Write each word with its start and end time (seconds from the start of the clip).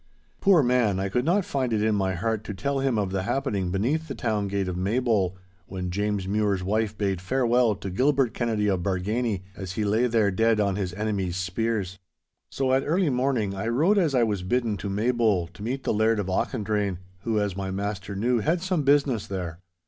Poor 0.39 0.63
man—I 0.63 1.09
could 1.09 1.25
not 1.25 1.45
find 1.45 1.71
it 1.71 1.83
in 1.83 1.93
my 1.93 2.15
heart 2.15 2.43
to 2.45 2.55
tell 2.55 2.79
him 2.79 2.97
of 2.97 3.11
the 3.11 3.21
happening 3.21 3.69
beneath 3.69 4.07
the 4.07 4.15
town 4.15 4.47
gate 4.47 4.67
of 4.67 4.75
Maybole, 4.75 5.37
when 5.67 5.91
James 5.91 6.27
Mure's 6.27 6.63
wife 6.63 6.97
bade 6.97 7.21
farewell 7.21 7.75
to 7.75 7.89
Gilbert 7.91 8.33
Kennedy 8.33 8.67
of 8.67 8.79
Bargany, 8.81 9.43
as 9.55 9.73
he 9.73 9.85
lay 9.85 10.07
there 10.07 10.31
dead 10.31 10.59
on 10.59 10.75
his 10.75 10.91
enemies' 10.95 11.37
spears. 11.37 11.99
So 12.49 12.73
at 12.73 12.81
early 12.83 13.11
morning 13.11 13.53
I 13.53 13.67
rode 13.67 13.99
as 13.99 14.15
I 14.15 14.23
was 14.23 14.41
bidden 14.41 14.75
to 14.77 14.89
Maybole 14.89 15.45
to 15.53 15.61
meet 15.61 15.83
the 15.83 15.93
Laird 15.93 16.19
of 16.19 16.25
Auchendrayne, 16.31 16.97
who, 17.19 17.39
as 17.39 17.55
my 17.55 17.69
master 17.69 18.15
knew, 18.15 18.39
had 18.39 18.63
some 18.63 18.81
business 18.81 19.27
there. 19.27 19.59